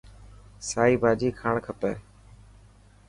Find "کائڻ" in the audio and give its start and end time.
1.39-1.55